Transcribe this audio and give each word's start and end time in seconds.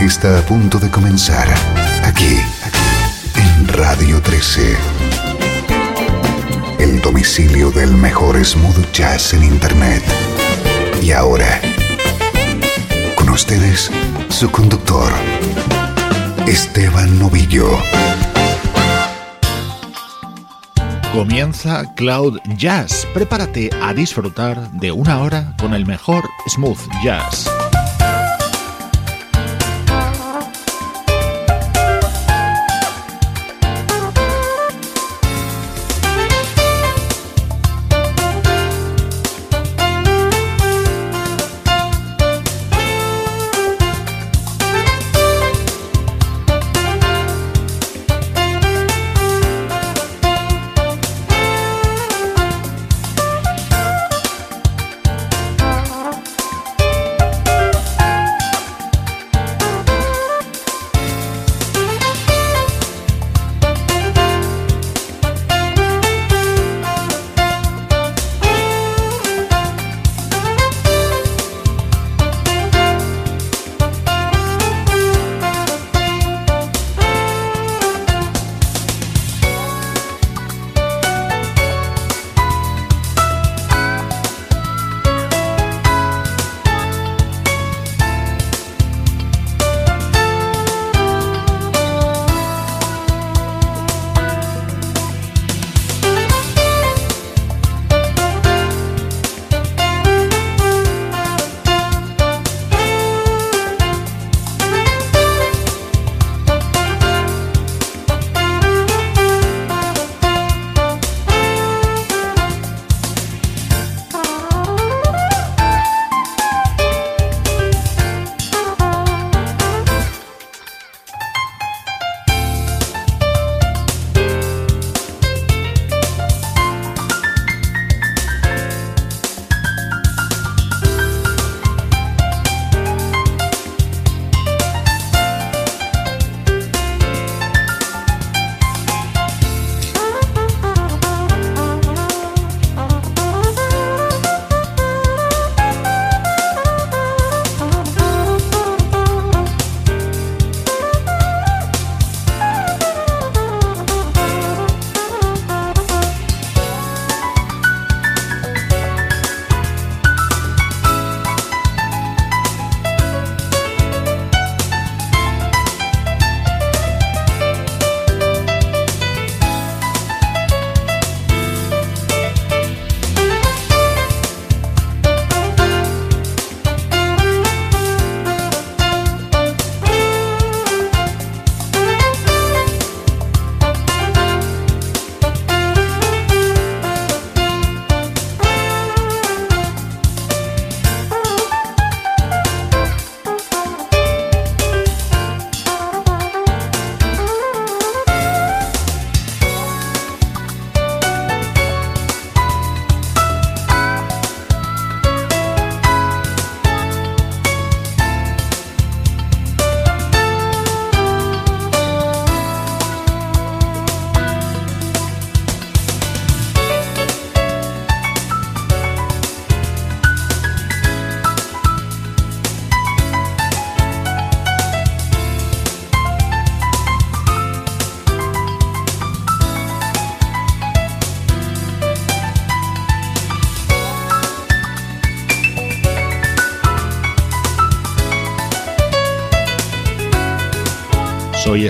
Está 0.00 0.38
a 0.38 0.42
punto 0.42 0.78
de 0.78 0.90
comenzar 0.90 1.48
aquí, 2.04 2.38
en 3.34 3.68
Radio 3.68 4.22
13. 4.22 4.76
El 6.78 7.00
domicilio 7.00 7.70
del 7.70 7.92
mejor 7.92 8.42
smooth 8.44 8.92
jazz 8.92 9.34
en 9.34 9.42
Internet. 9.42 10.02
Y 11.02 11.10
ahora, 11.10 11.60
con 13.16 13.28
ustedes, 13.30 13.90
su 14.28 14.50
conductor, 14.50 15.12
Esteban 16.46 17.18
Novillo. 17.18 17.68
Comienza 21.12 21.82
Cloud 21.96 22.38
Jazz. 22.56 23.06
Prepárate 23.12 23.70
a 23.82 23.92
disfrutar 23.92 24.70
de 24.72 24.92
una 24.92 25.18
hora 25.20 25.54
con 25.58 25.74
el 25.74 25.84
mejor 25.86 26.24
smooth 26.48 26.78
jazz. 27.02 27.50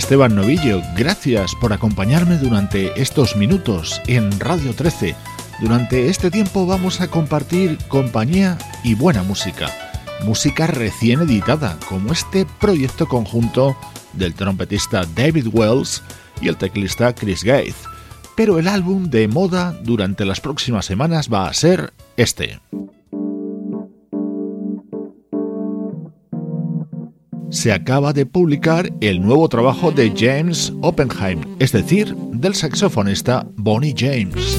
Esteban 0.08 0.36
Novillo, 0.36 0.80
gracias 0.96 1.54
por 1.54 1.74
acompañarme 1.74 2.38
durante 2.38 2.98
estos 2.98 3.36
minutos 3.36 4.00
en 4.06 4.40
Radio 4.40 4.74
13. 4.74 5.14
Durante 5.60 6.08
este 6.08 6.30
tiempo 6.30 6.64
vamos 6.64 7.02
a 7.02 7.08
compartir 7.08 7.76
compañía 7.88 8.56
y 8.82 8.94
buena 8.94 9.22
música. 9.22 9.68
Música 10.24 10.66
recién 10.66 11.20
editada, 11.20 11.76
como 11.86 12.10
este 12.10 12.46
proyecto 12.58 13.06
conjunto 13.06 13.76
del 14.14 14.32
trompetista 14.32 15.04
David 15.14 15.48
Wells 15.52 16.02
y 16.40 16.48
el 16.48 16.56
teclista 16.56 17.14
Chris 17.14 17.44
Gates. 17.44 17.76
Pero 18.34 18.58
el 18.58 18.66
álbum 18.66 19.10
de 19.10 19.28
moda 19.28 19.78
durante 19.82 20.24
las 20.24 20.40
próximas 20.40 20.86
semanas 20.86 21.28
va 21.30 21.48
a 21.48 21.52
ser 21.52 21.92
este. 22.16 22.60
Se 27.50 27.72
acaba 27.72 28.12
de 28.12 28.26
publicar 28.26 28.90
el 29.00 29.20
nuevo 29.20 29.48
trabajo 29.48 29.90
de 29.90 30.12
James 30.16 30.72
Oppenheim, 30.82 31.40
es 31.58 31.72
decir, 31.72 32.14
del 32.32 32.54
saxofonista 32.54 33.46
Bonnie 33.56 33.94
James. 33.96 34.58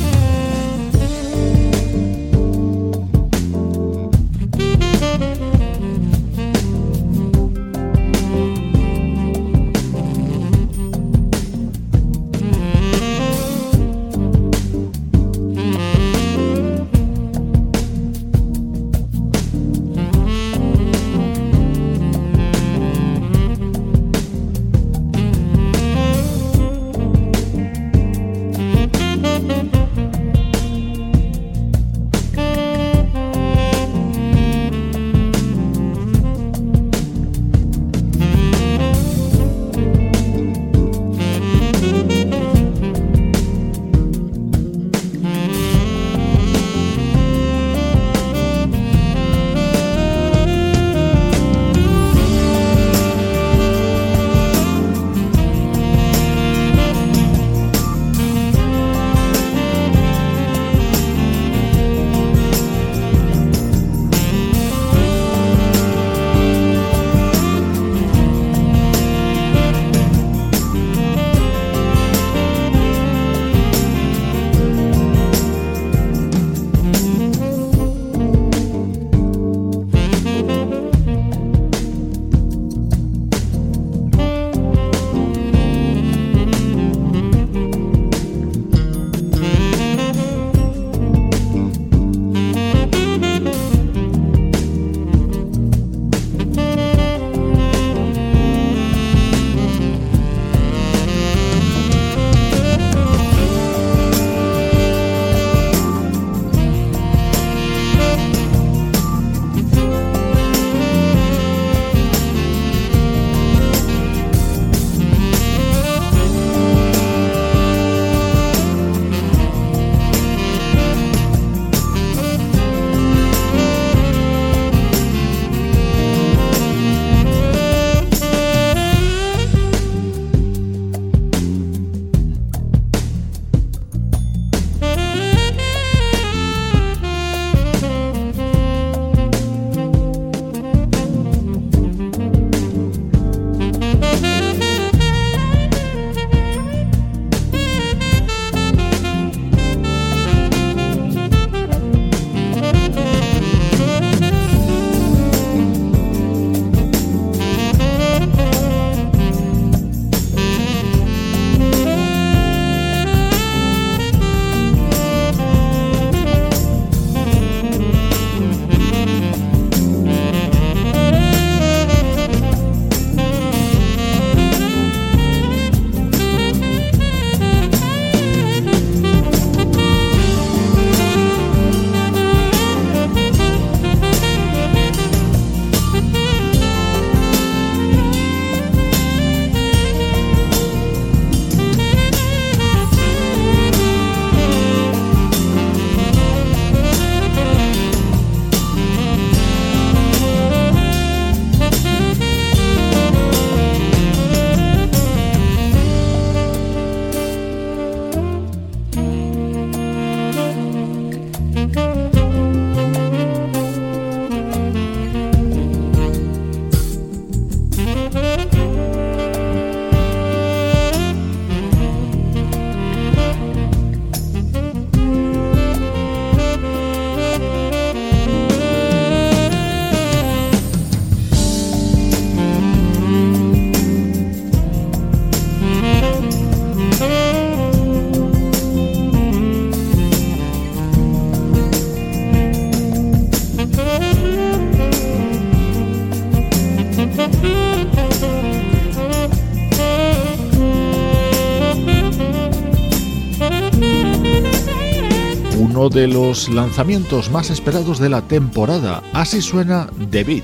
De 255.87 256.07
los 256.07 256.49
lanzamientos 256.49 257.31
más 257.31 257.49
esperados 257.49 257.99
de 257.99 258.09
la 258.09 258.21
temporada. 258.23 259.01
Así 259.13 259.41
suena 259.41 259.87
The 260.11 260.25
Beat, 260.25 260.43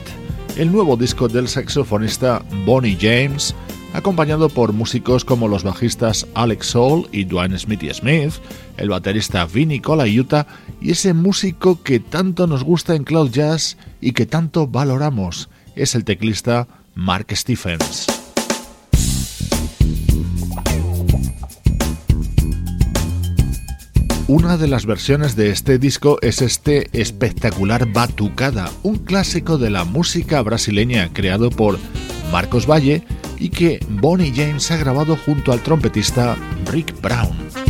el 0.55 0.71
nuevo 0.71 0.95
disco 0.95 1.27
del 1.27 1.49
saxofonista 1.49 2.41
Bonnie 2.65 2.97
James, 2.97 3.53
acompañado 3.91 4.47
por 4.47 4.71
músicos 4.71 5.25
como 5.25 5.49
los 5.49 5.63
bajistas 5.63 6.25
Alex 6.35 6.67
Soul 6.67 7.09
y 7.11 7.25
Dwayne 7.25 7.59
Smithy 7.59 7.93
Smith, 7.93 8.35
el 8.77 8.87
baterista 8.87 9.45
Vinny 9.45 9.81
Colaiuta 9.81 10.47
y 10.79 10.91
ese 10.91 11.13
músico 11.13 11.83
que 11.83 11.99
tanto 11.99 12.47
nos 12.47 12.63
gusta 12.63 12.95
en 12.95 13.03
Cloud 13.03 13.31
Jazz 13.31 13.77
y 13.99 14.13
que 14.13 14.25
tanto 14.25 14.67
valoramos, 14.67 15.49
es 15.75 15.95
el 15.95 16.05
teclista 16.05 16.69
Mark 16.93 17.27
Stephens. 17.35 18.14
Una 24.27 24.57
de 24.57 24.67
las 24.67 24.87
versiones 24.87 25.35
de 25.35 25.51
este 25.51 25.77
disco 25.77 26.17
es 26.23 26.41
este 26.41 26.89
espectacular 26.99 27.85
Batucada, 27.93 28.71
un 28.81 28.95
clásico 28.95 29.59
de 29.59 29.69
la 29.69 29.83
música 29.83 30.41
brasileña 30.41 31.11
creado 31.13 31.51
por 31.51 31.77
Marcos 32.31 32.65
Valle 32.65 33.03
y 33.37 33.49
que 33.49 33.85
Bonnie 33.87 34.33
James 34.35 34.71
ha 34.71 34.77
grabado 34.77 35.15
junto 35.15 35.51
al 35.51 35.61
trompetista 35.61 36.35
Rick 36.71 36.99
Brown. 37.01 37.64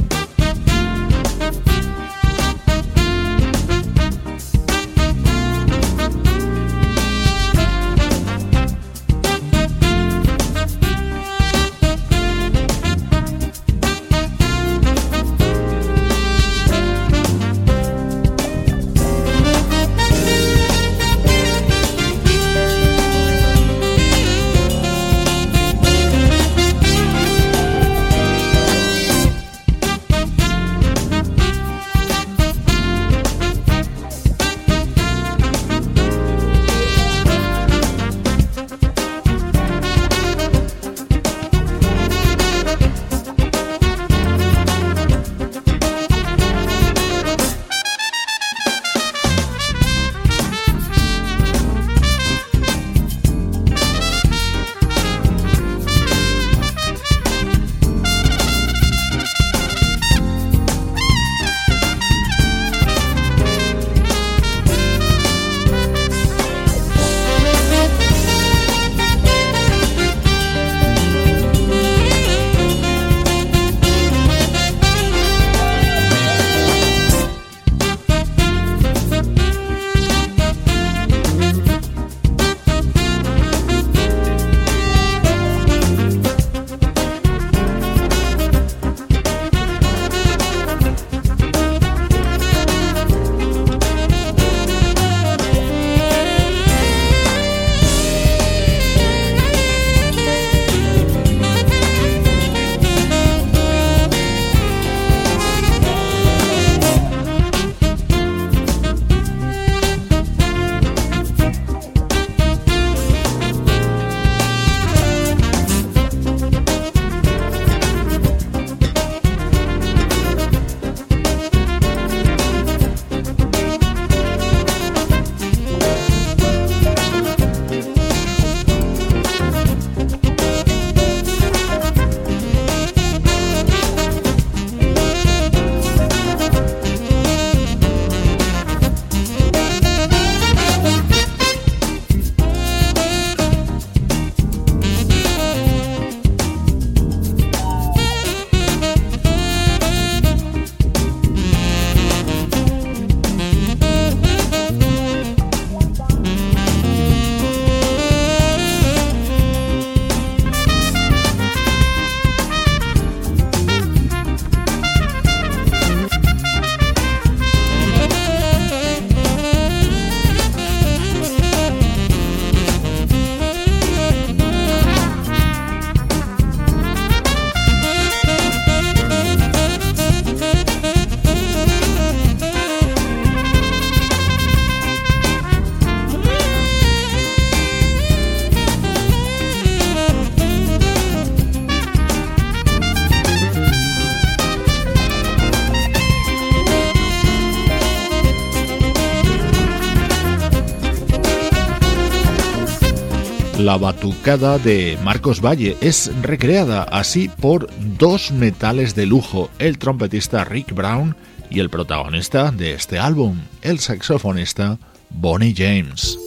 La 203.65 203.79
batucada 203.79 204.59
de 204.59 204.95
Marcos 205.03 205.41
Valle 205.41 205.75
es 205.81 206.11
recreada 206.21 206.83
así 206.83 207.29
por 207.29 207.67
dos 207.97 208.31
metales 208.31 208.93
de 208.93 209.07
lujo, 209.07 209.49
el 209.57 209.79
trompetista 209.79 210.43
Rick 210.43 210.75
Brown 210.75 211.15
y 211.49 211.61
el 211.61 211.71
protagonista 211.71 212.51
de 212.51 212.73
este 212.73 212.99
álbum, 212.99 213.39
el 213.63 213.79
saxofonista 213.79 214.77
Bonnie 215.09 215.55
James. 215.57 216.19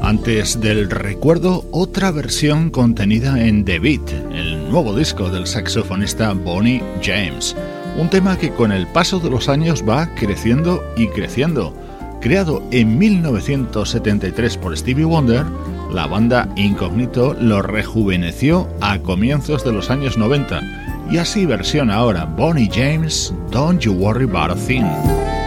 Antes 0.00 0.58
del 0.58 0.88
recuerdo, 0.88 1.68
otra 1.70 2.12
versión 2.12 2.70
contenida 2.70 3.44
en 3.44 3.66
The 3.66 3.78
Beat, 3.78 4.10
el 4.32 4.70
nuevo 4.70 4.96
disco 4.96 5.28
del 5.28 5.46
saxofonista 5.46 6.32
Bonnie 6.32 6.82
James 7.02 7.54
un 7.98 8.08
tema 8.08 8.38
que 8.38 8.50
con 8.50 8.70
el 8.70 8.86
paso 8.86 9.18
de 9.18 9.28
los 9.28 9.48
años 9.48 9.84
va 9.86 10.14
creciendo 10.14 10.82
y 10.96 11.08
creciendo. 11.08 11.74
Creado 12.20 12.62
en 12.70 12.96
1973 12.96 14.56
por 14.56 14.76
Stevie 14.76 15.04
Wonder, 15.04 15.44
la 15.92 16.06
banda 16.06 16.48
Incognito 16.56 17.34
lo 17.34 17.60
rejuveneció 17.60 18.68
a 18.80 18.98
comienzos 19.00 19.64
de 19.64 19.72
los 19.72 19.90
años 19.90 20.16
90 20.16 20.60
y 21.10 21.18
así 21.18 21.44
versiona 21.44 21.96
ahora 21.96 22.24
Bonnie 22.24 22.70
James 22.72 23.34
Don't 23.50 23.80
You 23.80 23.92
Worry 23.92 24.24
About 24.24 24.50
a 24.50 24.66
Thing. 24.66 25.37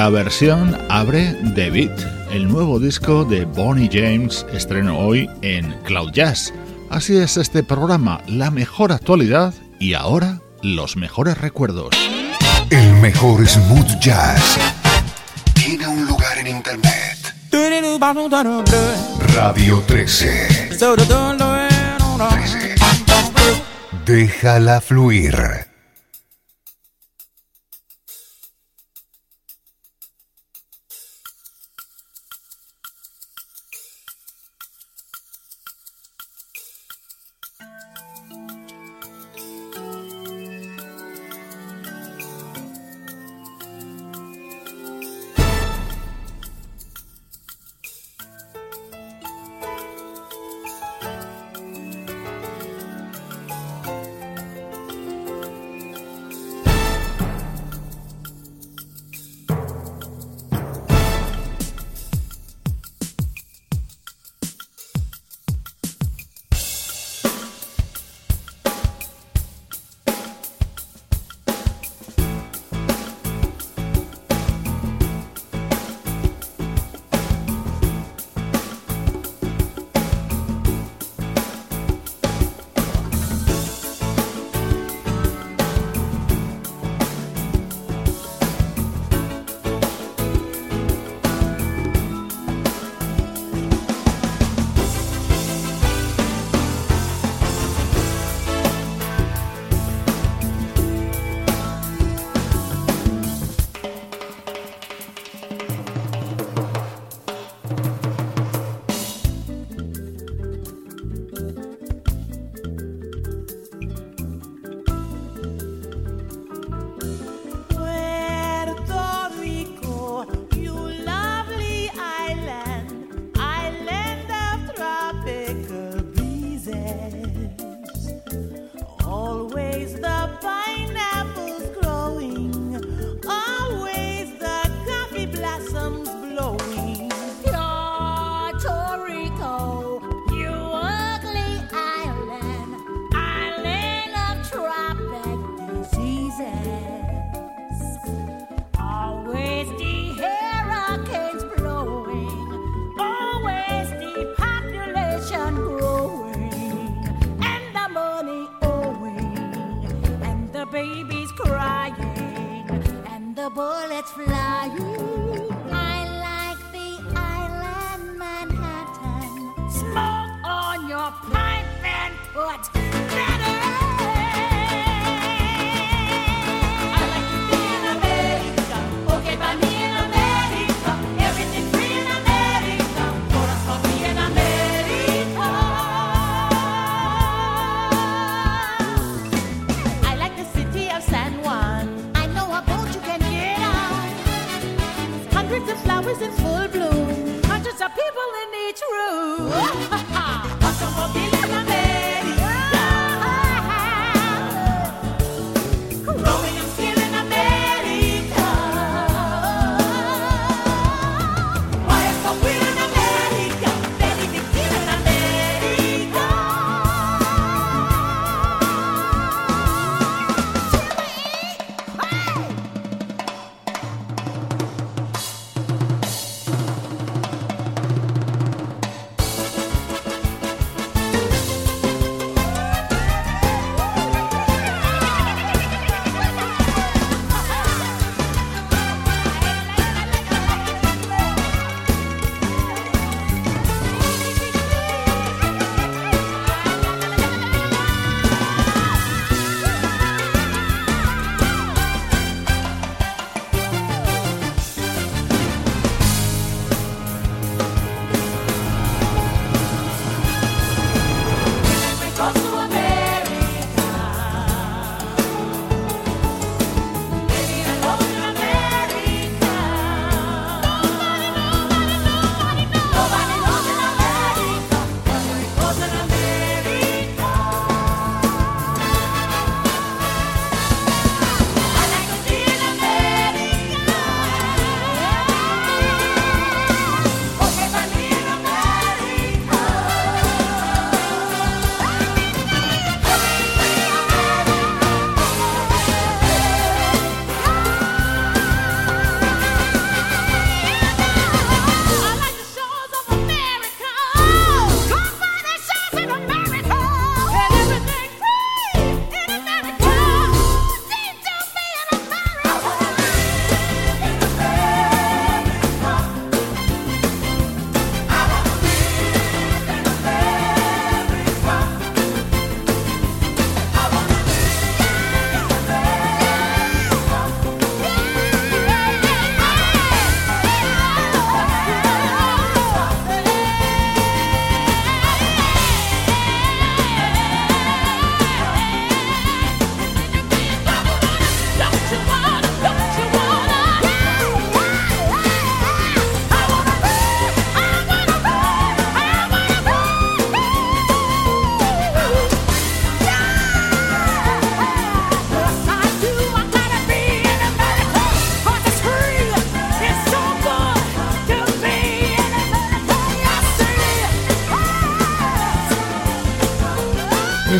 Esta 0.00 0.08
versión 0.08 0.78
abre 0.88 1.36
The 1.54 1.68
Beat, 1.68 2.00
el 2.32 2.48
nuevo 2.48 2.80
disco 2.80 3.26
de 3.26 3.44
Bonnie 3.44 3.90
James, 3.92 4.46
estreno 4.50 4.98
hoy 4.98 5.28
en 5.42 5.74
Cloud 5.82 6.12
Jazz. 6.12 6.54
Así 6.88 7.18
es 7.18 7.36
este 7.36 7.62
programa, 7.62 8.22
la 8.26 8.50
mejor 8.50 8.92
actualidad 8.92 9.52
y 9.78 9.92
ahora 9.92 10.40
los 10.62 10.96
mejores 10.96 11.36
recuerdos. 11.36 11.90
El 12.70 12.94
mejor 12.94 13.46
smooth 13.46 14.00
jazz 14.00 14.56
tiene 15.52 15.86
un 15.86 16.06
lugar 16.06 16.38
en 16.38 16.46
internet. 16.46 17.34
Radio 19.34 19.84
13. 19.86 20.68
13. 22.26 22.74
Déjala 24.06 24.80
fluir. 24.80 25.69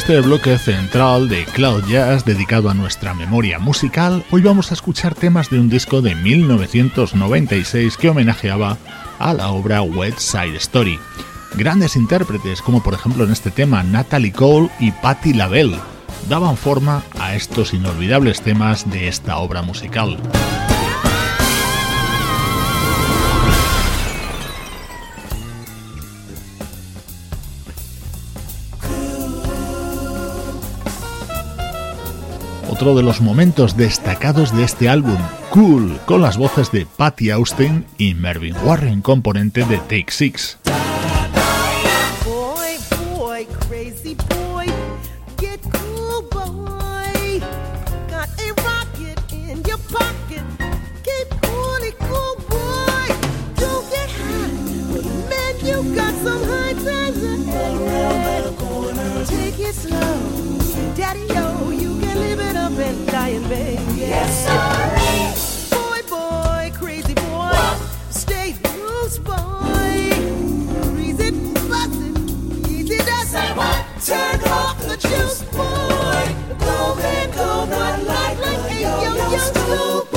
Este 0.00 0.18
bloque 0.22 0.56
central 0.56 1.28
de 1.28 1.44
Cloud 1.44 1.84
Jazz 1.86 2.24
dedicado 2.24 2.70
a 2.70 2.74
nuestra 2.74 3.12
memoria 3.12 3.58
musical, 3.58 4.24
hoy 4.30 4.40
vamos 4.40 4.70
a 4.70 4.74
escuchar 4.74 5.14
temas 5.14 5.50
de 5.50 5.60
un 5.60 5.68
disco 5.68 6.00
de 6.00 6.14
1996 6.14 7.98
que 7.98 8.08
homenajeaba 8.08 8.78
a 9.18 9.34
la 9.34 9.50
obra 9.50 9.82
West 9.82 10.20
Side 10.20 10.56
Story. 10.56 10.98
Grandes 11.54 11.96
intérpretes, 11.96 12.62
como 12.62 12.82
por 12.82 12.94
ejemplo 12.94 13.24
en 13.24 13.30
este 13.30 13.50
tema 13.50 13.82
Natalie 13.82 14.32
Cole 14.32 14.70
y 14.80 14.90
Patti 14.90 15.34
LaBelle, 15.34 15.76
daban 16.30 16.56
forma 16.56 17.02
a 17.18 17.34
estos 17.34 17.74
inolvidables 17.74 18.40
temas 18.40 18.90
de 18.90 19.06
esta 19.06 19.36
obra 19.36 19.60
musical. 19.60 20.16
Otro 32.81 32.95
de 32.95 33.03
los 33.03 33.21
momentos 33.21 33.77
destacados 33.77 34.57
de 34.57 34.64
este 34.64 34.88
álbum, 34.88 35.19
Cool, 35.51 36.01
con 36.07 36.23
las 36.23 36.38
voces 36.38 36.73
de 36.73 36.87
Patty 36.87 37.29
Austin 37.29 37.85
y 37.99 38.14
Mervyn 38.14 38.57
Warren, 38.64 39.03
componente 39.03 39.66
de 39.66 39.77
Take 39.77 40.07
Six. 40.09 40.59
Dying, 63.20 63.48
baby. 63.48 63.83
Yes, 63.96 64.30
sir. 64.44 65.76
Boy, 65.76 66.00
boy, 66.09 66.72
crazy 66.74 67.14
boy. 67.14 67.76
Stay 68.11 68.54
loose, 68.76 69.18
boy. 69.18 70.11
Freeze 70.92 71.20
it, 71.20 71.35
it, 71.35 72.70
easy 72.70 72.98
does 72.98 73.28
Say 73.28 73.50
what? 73.59 73.85
Turn 74.06 74.40
off 74.61 74.78
the 74.88 74.96
juice, 74.96 75.42
boy. 75.56 76.24
Go, 76.64 76.94
man, 76.96 77.30
go, 77.33 77.64
not 77.66 78.02
like, 78.04 78.38
like 78.38 78.72
a 78.72 78.80
yo-yo 78.80 79.38
school, 79.38 80.04
boy. 80.04 80.10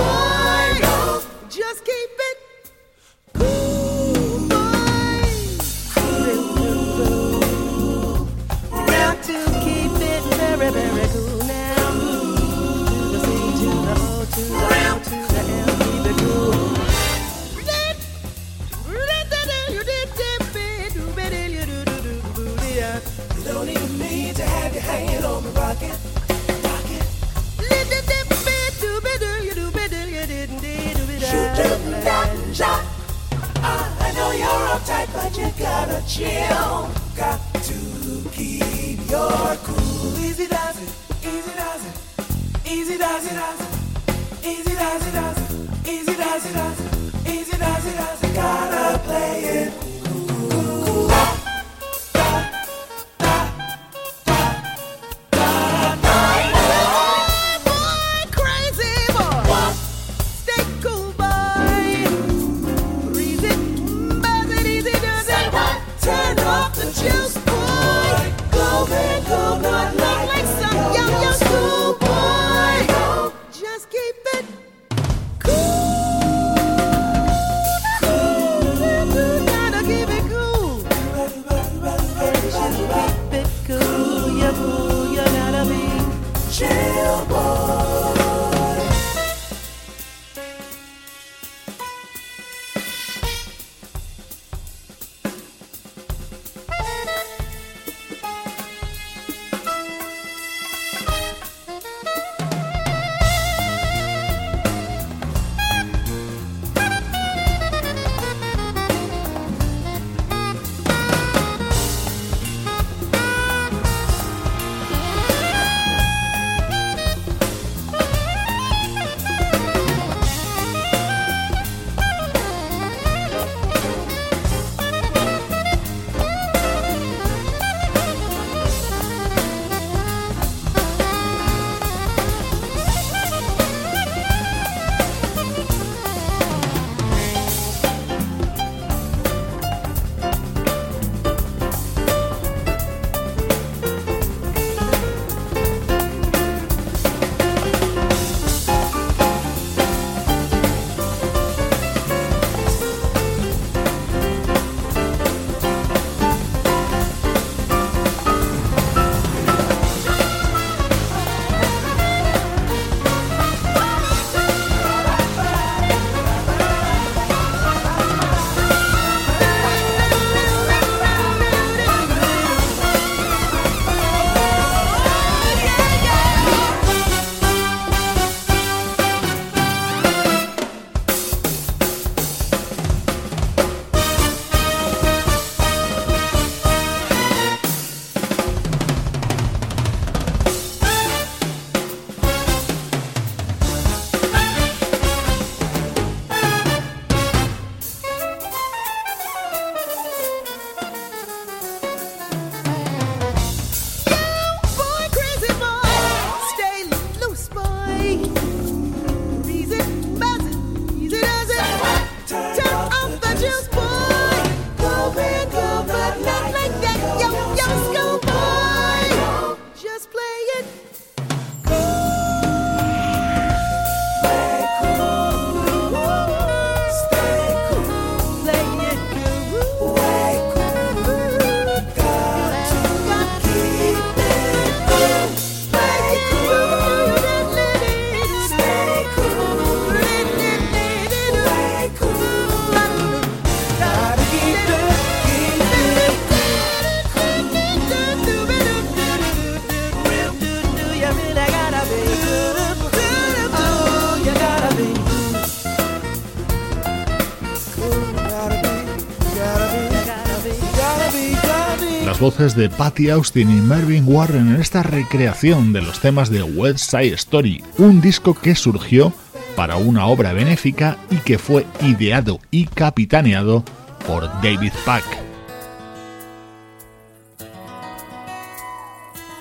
Voces 262.24 262.56
de 262.56 262.70
Patty 262.70 263.10
Austin 263.10 263.50
y 263.50 263.60
Mervyn 263.60 264.06
Warren 264.08 264.56
en 264.56 264.62
esta 264.62 264.82
recreación 264.82 265.74
de 265.74 265.82
los 265.82 266.00
temas 266.00 266.30
de 266.30 266.42
West 266.42 266.90
Side 266.90 267.16
Story, 267.16 267.62
un 267.78 268.00
disco 268.00 268.34
que 268.34 268.56
surgió 268.56 269.12
para 269.58 269.76
una 269.76 270.06
obra 270.06 270.32
benéfica 270.32 270.96
y 271.12 271.18
que 271.18 271.38
fue 271.38 271.66
ideado 271.82 272.40
y 272.50 272.68
capitaneado 272.68 273.66
por 274.08 274.24
David 274.42 274.72
Pack. 274.86 275.04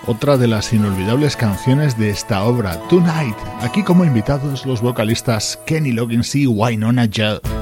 Otra 0.09 0.37
de 0.37 0.49
las 0.49 0.73
inolvidables 0.73 1.37
canciones 1.37 1.97
de 1.97 2.11
esta 2.11 2.42
obra, 2.42 2.81
Tonight, 2.88 3.37
aquí 3.61 3.85
como 3.85 4.05
invitados 4.05 4.66
los 4.66 4.83
vocalistas 4.83 5.57
Kenny 5.66 5.92
Loggins 5.92 6.35
y 6.35 6.49
Wynonna 6.49 7.07
Judd. 7.07 7.62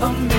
amazing. 0.00 0.37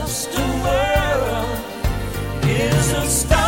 just 0.00 0.28
a 0.34 0.46
world 0.62 1.58
is 2.44 2.92
a 2.92 3.06
star. 3.06 3.45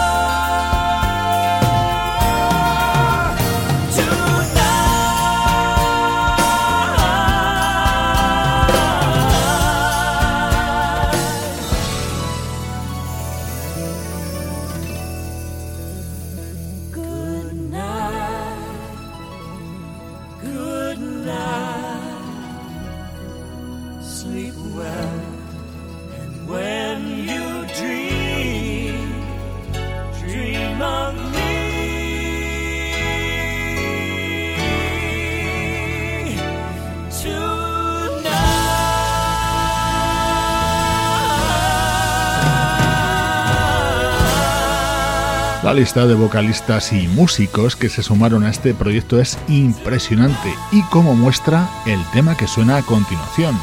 Lista 45.78 46.06
de 46.08 46.14
vocalistas 46.14 46.92
y 46.92 47.06
músicos 47.06 47.76
que 47.76 47.88
se 47.88 48.02
sumaron 48.02 48.42
a 48.42 48.50
este 48.50 48.74
proyecto 48.74 49.20
es 49.20 49.38
impresionante 49.46 50.52
y 50.72 50.82
como 50.90 51.14
muestra 51.14 51.70
el 51.86 52.04
tema 52.12 52.36
que 52.36 52.48
suena 52.48 52.78
a 52.78 52.82
continuación, 52.82 53.56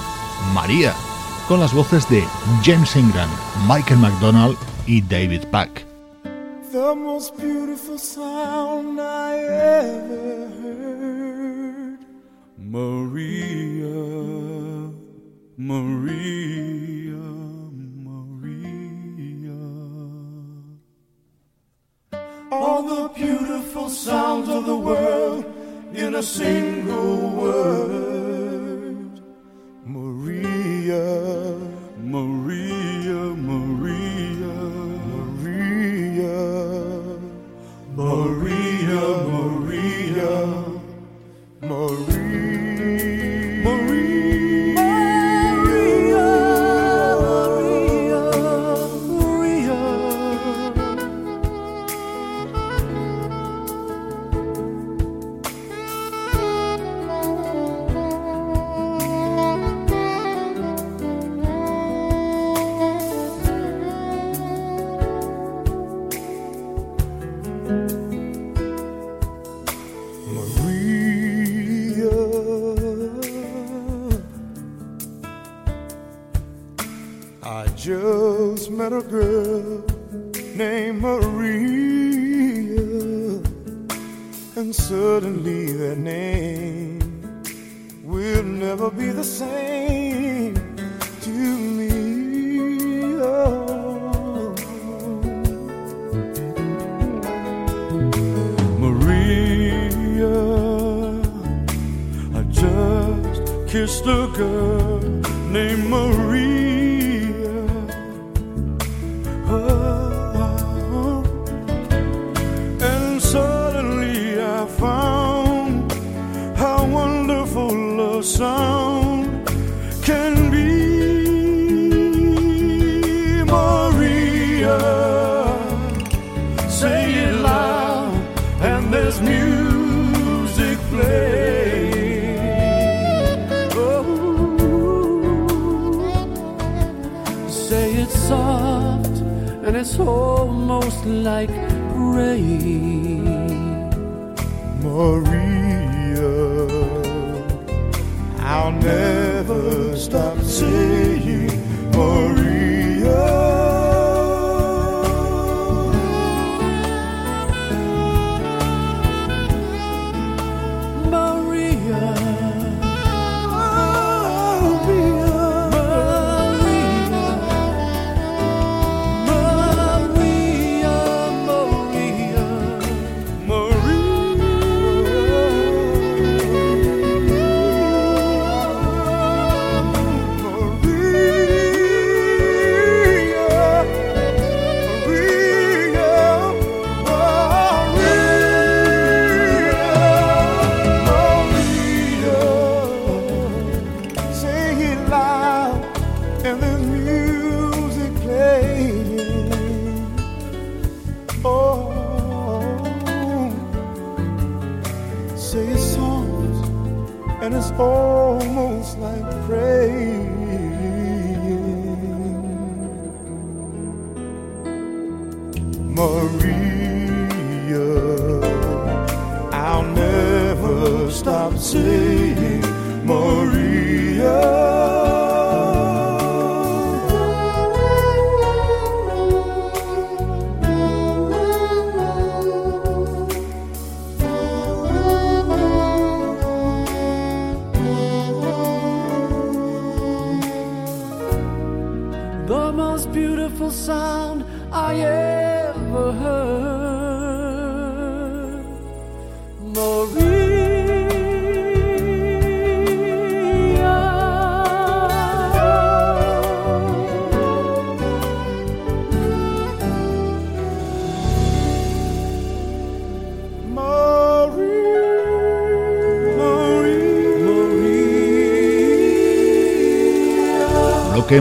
María, 0.54 0.94
con 1.50 1.60
las 1.60 1.74
voces 1.74 2.08
de 2.10 2.24
James 2.64 2.96
Ingram, 2.96 3.30
Michael 3.68 4.00
McDonald 4.00 4.56
y 4.88 5.02
David 5.02 5.42
Pack. 5.52 5.86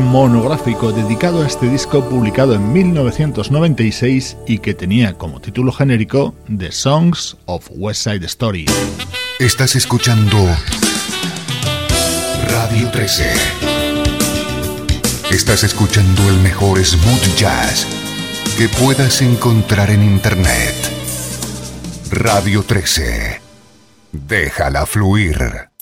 Monográfico 0.01 0.92
dedicado 0.92 1.42
a 1.42 1.47
este 1.47 1.68
disco 1.68 2.09
publicado 2.09 2.55
en 2.55 2.72
1996 2.72 4.36
y 4.47 4.59
que 4.59 4.74
tenía 4.74 5.14
como 5.14 5.40
título 5.40 5.72
genérico 5.72 6.34
The 6.57 6.72
Songs 6.72 7.36
of 7.47 7.68
West 7.70 8.05
Side 8.05 8.26
Story. 8.26 8.66
Estás 9.38 9.76
escuchando 9.76 10.36
Radio 12.49 12.90
13. 12.90 13.32
Estás 15.30 15.64
escuchando 15.64 16.28
el 16.28 16.38
mejor 16.38 16.84
smooth 16.84 17.36
jazz 17.36 17.86
que 18.57 18.68
puedas 18.68 19.20
encontrar 19.22 19.90
en 19.90 20.03
Internet. 20.03 20.74
Radio 22.11 22.62
13. 22.62 23.40
Déjala 24.12 24.86
fluir. 24.86 25.74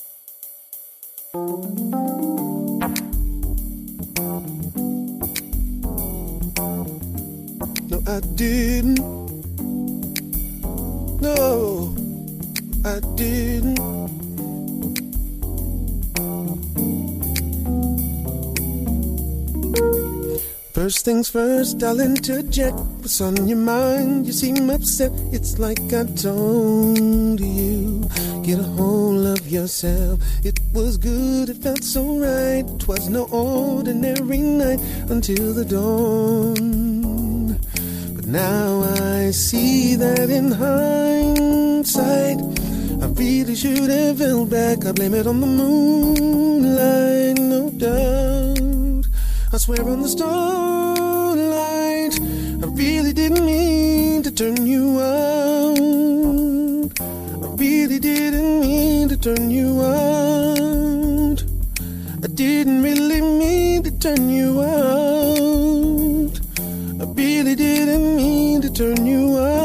Didn't. 8.35 8.99
No, 11.21 11.95
I 12.85 13.01
didn't. 13.17 13.79
First 20.73 21.05
things 21.05 21.29
first, 21.29 21.83
I'll 21.85 22.01
interject. 22.01 22.75
What's 22.75 23.21
on 23.21 23.47
your 23.47 23.59
mind? 23.59 24.27
You 24.27 24.33
seem 24.33 24.69
upset. 24.69 25.13
It's 25.31 25.59
like 25.59 25.79
I 25.93 26.05
told 26.17 27.39
you. 27.39 28.09
Get 28.43 28.59
a 28.59 28.65
hold 28.65 29.27
of 29.27 29.47
yourself. 29.47 30.19
It 30.43 30.59
was 30.73 30.99
good, 30.99 31.51
it 31.51 31.59
felt 31.59 31.85
so 31.85 32.19
right. 32.19 32.65
Twas 32.81 33.09
no 33.09 33.29
ordinary 33.31 34.39
night 34.39 34.81
until 35.09 35.55
the 35.55 35.65
dawn. 35.65 36.92
Now 38.33 38.81
I 38.81 39.31
see 39.31 39.95
that 39.97 40.31
in 40.31 40.53
hindsight, 40.53 42.39
I 43.03 43.07
really 43.09 43.55
should 43.55 43.91
have 43.91 44.21
held 44.21 44.49
back. 44.49 44.87
I 44.87 44.93
blame 44.93 45.13
it 45.13 45.27
on 45.27 45.41
the 45.43 45.47
moonlight, 45.47 47.37
no 47.39 47.69
doubt. 47.69 49.07
I 49.53 49.59
swear 49.59 49.87
on 49.87 50.01
the 50.01 50.09
starlight, 50.09 51.15
I 52.65 52.67
really 52.73 53.13
didn't 53.13 53.45
mean 53.45 54.23
to 54.23 54.31
turn 54.31 54.67
you 54.67 54.99
out. 54.99 55.79
I 57.03 57.49
really 57.57 57.99
didn't 57.99 58.61
mean 58.63 59.11
to 59.11 59.17
turn 59.19 59.51
you 59.51 59.83
out. 59.83 61.45
I 62.25 62.29
didn't 62.29 62.83
really 62.83 63.21
mean 63.21 63.83
to 63.83 63.91
turn 63.91 64.31
you 64.31 64.63
out. 64.63 65.42
Turn 68.83 69.07
you 69.07 69.39
out. 69.39 69.63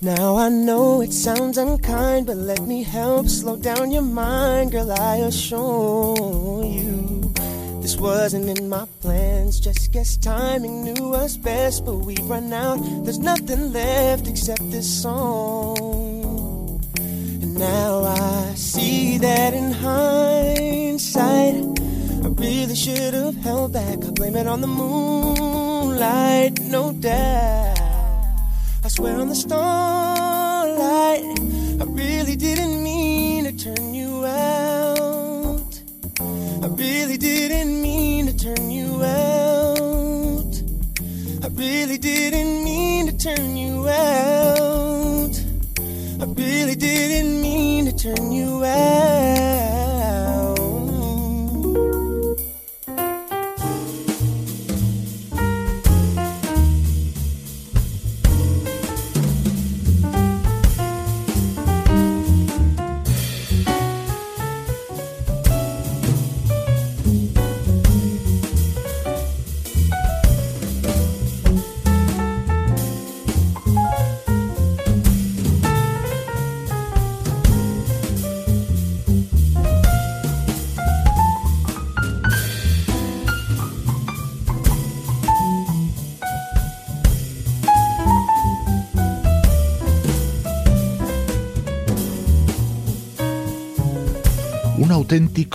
Now 0.00 0.36
I 0.36 0.48
know 0.48 1.00
it 1.00 1.12
sounds 1.12 1.58
unkind, 1.58 2.26
but 2.26 2.36
let 2.36 2.62
me 2.62 2.82
help 2.82 3.28
slow 3.28 3.56
down 3.56 3.92
your 3.92 4.02
mind, 4.02 4.72
girl. 4.72 4.90
I 4.90 5.16
assure 5.18 6.64
you. 6.64 7.32
This 7.80 7.96
wasn't 7.96 8.58
in 8.58 8.68
my 8.68 8.86
plans, 9.00 9.60
just 9.60 9.92
guess 9.92 10.16
timing 10.16 10.82
knew 10.82 11.14
us 11.14 11.36
best, 11.36 11.84
but 11.84 11.98
we 11.98 12.16
run 12.22 12.52
out. 12.52 12.78
There's 13.04 13.20
nothing 13.20 13.72
left 13.72 14.26
except 14.26 14.68
this 14.72 14.88
song. 15.02 16.82
And 17.42 17.54
now 17.54 18.02
I 18.02 18.54
see 18.56 19.18
that 19.18 19.54
in 19.54 19.70
hindsight, 19.70 21.54
really 22.42 22.74
should 22.74 23.14
have 23.14 23.36
held 23.36 23.72
back. 23.72 24.04
I 24.04 24.10
blame 24.10 24.34
it 24.34 24.46
on 24.48 24.60
the 24.60 24.66
moonlight, 24.66 26.60
no 26.60 26.92
doubt. 26.92 27.78
I 28.84 28.88
swear 28.88 29.16
on 29.20 29.28
the 29.28 29.34
starlight, 29.36 29.62
I 31.80 31.84
really 31.84 32.34
didn't 32.34 32.82
mean 32.82 33.44
to 33.44 33.52
turn 33.52 33.94
you 33.94 34.26
out. 34.26 35.82
I 36.64 36.66
really 36.66 37.16
didn't 37.16 37.80
mean 37.80 38.26
to 38.26 38.36
turn 38.36 38.70
you 38.70 39.04
out. 39.04 40.52
I 41.44 41.48
really 41.64 41.98
didn't 41.98 42.64
mean 42.64 43.06
to 43.06 43.16
turn 43.16 43.56
you 43.56 43.88
out. 43.88 45.34
I 46.20 46.24
really 46.24 46.74
didn't 46.74 47.40
mean 47.40 47.86
to 47.86 47.92
turn 47.92 48.32
you 48.32 48.64
out. 48.64 49.41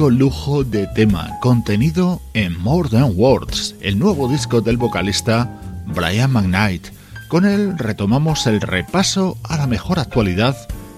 Lujo 0.05 0.63
de 0.63 0.85
tema 0.87 1.39
contenido 1.41 2.21
en 2.35 2.57
More 2.59 2.87
Than 2.87 3.13
Words, 3.15 3.75
el 3.81 3.97
nuevo 3.97 4.29
disco 4.29 4.61
del 4.61 4.77
vocalista 4.77 5.59
Brian 5.87 6.31
McKnight. 6.31 6.89
Con 7.27 7.45
él 7.45 7.77
retomamos 7.77 8.45
el 8.45 8.61
repaso 8.61 9.37
a 9.43 9.57
la 9.57 9.65
mejor 9.65 9.99
actualidad 9.99 10.55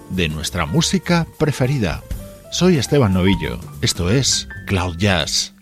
de 0.10 0.28
nuestra 0.28 0.66
música 0.66 1.26
preferida. 1.40 2.04
Soy 2.52 2.78
Esteban 2.78 3.14
Novillo, 3.14 3.60
esto 3.82 4.12
es 4.12 4.50
Cloud 4.68 4.98
Jazz. 4.98 5.54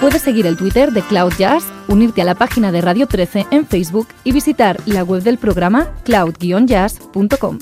Puedes 0.00 0.22
seguir 0.22 0.46
el 0.46 0.56
Twitter 0.56 0.92
de 0.92 1.02
Cloud 1.02 1.32
Jazz, 1.38 1.64
unirte 1.88 2.22
a 2.22 2.24
la 2.24 2.34
página 2.34 2.72
de 2.72 2.80
Radio 2.80 3.06
13 3.06 3.46
en 3.50 3.66
Facebook 3.66 4.08
y 4.22 4.32
visitar 4.32 4.78
la 4.86 5.02
web 5.02 5.22
del 5.22 5.38
programa 5.38 5.88
cloud-jazz.com. 6.04 7.58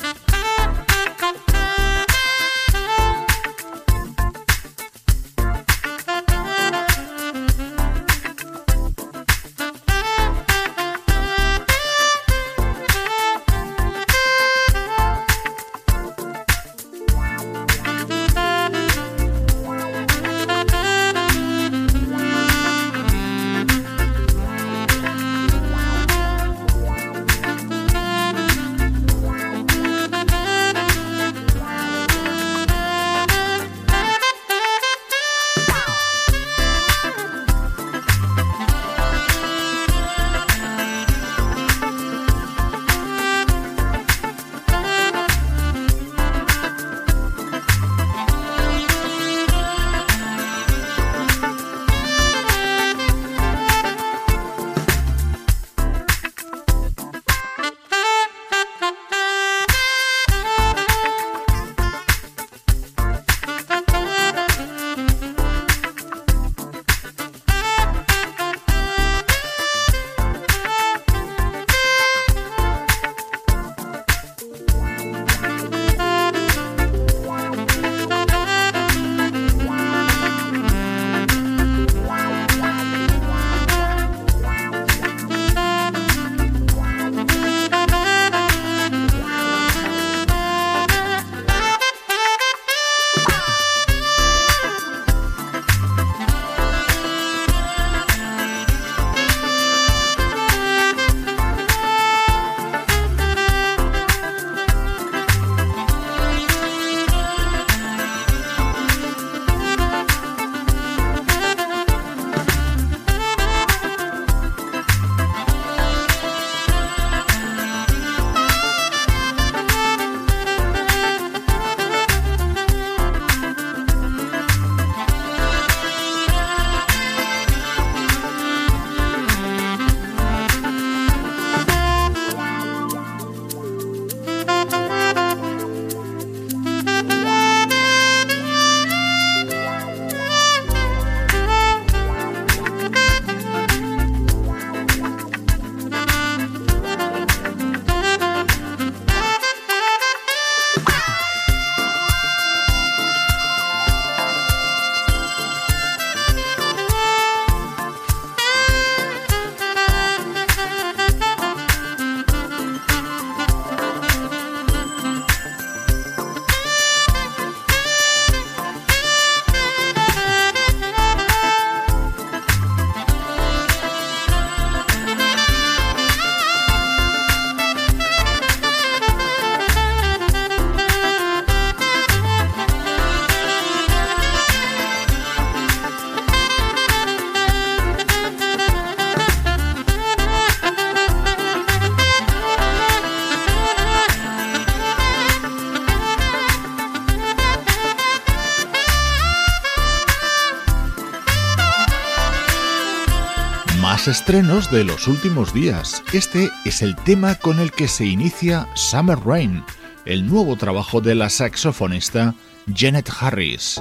estrenos 204.13 204.71
de 204.71 204.85
los 204.85 205.09
últimos 205.09 205.55
días. 205.55 206.03
Este 206.13 206.51
es 206.67 206.83
el 206.83 206.97
tema 206.97 207.35
con 207.37 207.61
el 207.61 207.73
que 207.73 207.89
se 207.89 208.05
inicia 208.05 208.69
Summer 208.75 209.19
Rain, 209.19 209.65
el 210.05 210.27
nuevo 210.27 210.55
trabajo 210.57 211.01
de 211.01 211.15
la 211.15 211.31
saxofonista 211.31 212.35
Janet 212.67 213.09
Harris. 213.19 213.81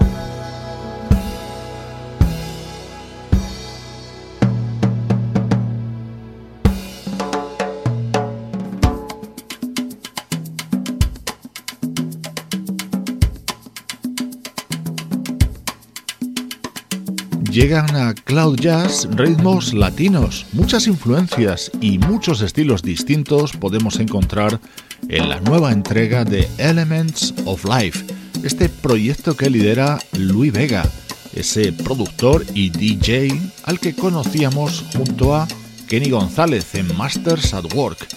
Llegan 17.62 17.95
a 17.95 18.16
Cloud 18.16 18.59
Jazz 18.59 19.07
ritmos 19.12 19.76
latinos, 19.76 20.47
muchas 20.51 20.88
influencias 20.88 21.70
y 21.80 21.99
muchos 21.99 22.41
estilos 22.41 22.82
distintos 22.82 23.51
podemos 23.51 23.99
encontrar 23.99 24.59
en 25.09 25.30
la 25.30 25.39
nueva 25.41 25.72
entrega 25.72 26.26
de 26.26 26.49
Elements 26.57 27.36
of 27.45 27.64
Life, 27.66 28.03
este 28.43 28.68
proyecto 28.68 29.38
que 29.38 29.51
lidera 29.51 29.99
Luis 30.18 30.51
Vega, 30.51 30.89
ese 31.36 31.72
productor 31.72 32.43
y 32.55 32.72
DJ 32.72 33.39
al 33.66 33.80
que 33.80 33.93
conocíamos 33.93 34.84
junto 34.97 35.36
a 35.36 35.47
Kenny 35.88 36.09
González 36.09 36.74
en 36.74 36.97
Masters 36.97 37.53
at 37.53 37.72
Work. 37.76 38.07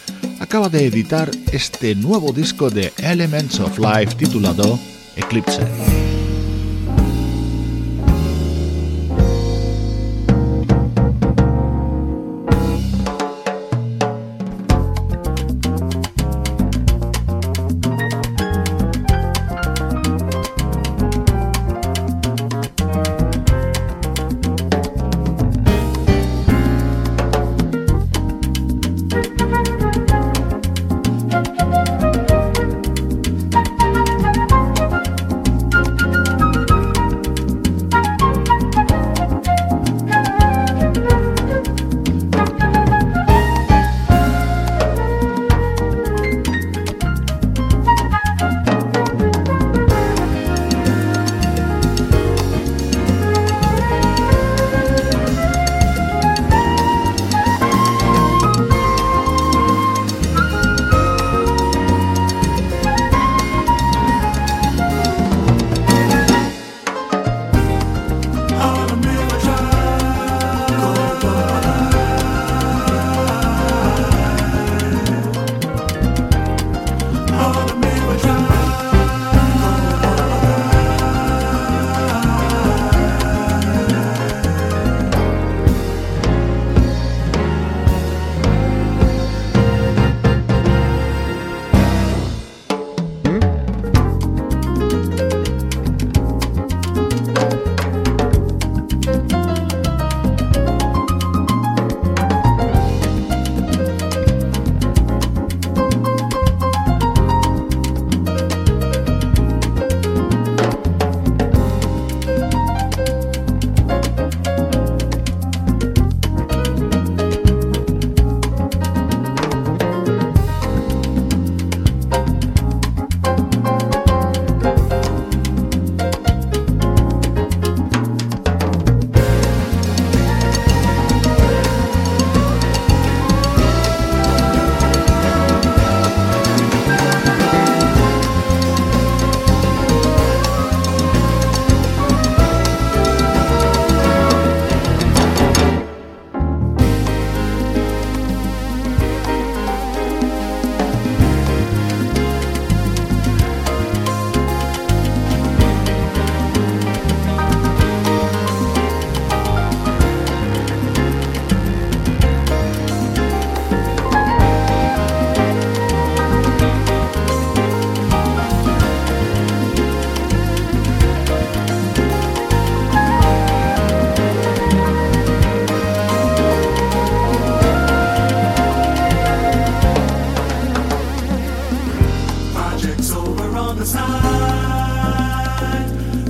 Acaba 0.41 0.71
de 0.71 0.87
editar 0.87 1.31
este 1.53 1.95
nuevo 1.95 2.33
disco 2.33 2.71
de 2.71 2.95
Elements 2.97 3.61
of 3.61 3.79
Life 3.79 4.15
titulado 4.15 4.79
Eclipse. 5.17 6.24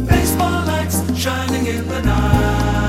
Baseball 0.09 0.65
lights 0.67 0.99
shining 1.19 1.67
in 1.67 1.89
the 1.89 2.03
night. 2.03 2.84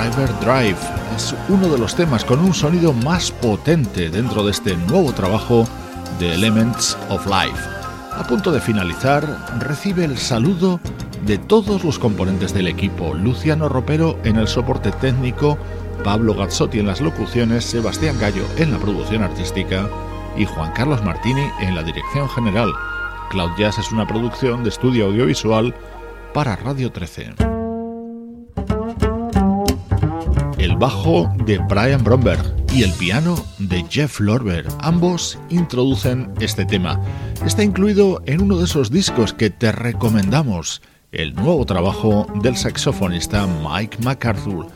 River 0.00 0.30
Drive. 0.40 0.78
Es 1.14 1.34
uno 1.50 1.68
de 1.68 1.76
los 1.76 1.94
temas 1.94 2.24
con 2.24 2.38
un 2.40 2.54
sonido 2.54 2.94
más 2.94 3.30
potente 3.30 4.08
dentro 4.08 4.42
de 4.42 4.50
este 4.50 4.74
nuevo 4.74 5.12
trabajo 5.12 5.66
de 6.18 6.34
Elements 6.34 6.96
of 7.10 7.26
Life. 7.26 7.68
A 8.12 8.24
punto 8.26 8.50
de 8.50 8.62
finalizar, 8.62 9.24
recibe 9.58 10.06
el 10.06 10.16
saludo 10.16 10.80
de 11.26 11.36
todos 11.36 11.84
los 11.84 11.98
componentes 11.98 12.54
del 12.54 12.68
equipo. 12.68 13.12
Luciano 13.12 13.68
Ropero 13.68 14.18
en 14.24 14.36
el 14.36 14.48
soporte 14.48 14.90
técnico, 14.90 15.58
Pablo 16.02 16.34
Gazzotti 16.34 16.78
en 16.78 16.86
las 16.86 17.02
locuciones, 17.02 17.66
Sebastián 17.66 18.16
Gallo 18.18 18.44
en 18.56 18.72
la 18.72 18.78
producción 18.78 19.22
artística 19.22 19.86
y 20.34 20.46
Juan 20.46 20.72
Carlos 20.72 21.04
Martini 21.04 21.44
en 21.60 21.74
la 21.74 21.82
dirección 21.82 22.26
general. 22.30 22.72
Cloud 23.28 23.50
Jazz 23.58 23.78
es 23.78 23.92
una 23.92 24.06
producción 24.06 24.62
de 24.62 24.70
estudio 24.70 25.06
audiovisual 25.06 25.74
para 26.32 26.56
Radio 26.56 26.90
13. 26.90 27.49
El 30.70 30.76
bajo 30.76 31.28
de 31.44 31.58
Brian 31.58 32.04
Bromberg 32.04 32.54
y 32.72 32.84
el 32.84 32.92
piano 32.92 33.34
de 33.58 33.84
Jeff 33.90 34.20
Lorber, 34.20 34.68
ambos 34.78 35.36
introducen 35.48 36.32
este 36.38 36.64
tema. 36.64 37.00
Está 37.44 37.64
incluido 37.64 38.22
en 38.26 38.40
uno 38.40 38.56
de 38.56 38.66
esos 38.66 38.88
discos 38.88 39.34
que 39.34 39.50
te 39.50 39.72
recomendamos, 39.72 40.80
el 41.10 41.34
nuevo 41.34 41.66
trabajo 41.66 42.28
del 42.40 42.56
saxofonista 42.56 43.48
Mike 43.48 43.98
MacArthur. 44.04 44.68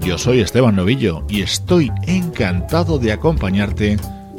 Yo 0.00 0.16
soy 0.16 0.40
Esteban 0.40 0.74
Novillo 0.74 1.22
y 1.28 1.42
estoy 1.42 1.92
encantado 2.06 2.98
de 2.98 3.12
acompañarte 3.12 3.98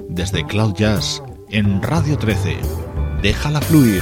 desde 0.09 0.47
Cloud 0.47 0.73
Jazz 0.73 1.21
en 1.51 1.83
Radio 1.83 2.17
13. 2.17 2.57
Déjala 3.21 3.61
fluir. 3.61 4.01